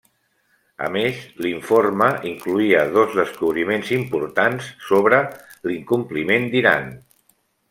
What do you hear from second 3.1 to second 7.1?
descobriments importants sobre l'incompliment d'Iran.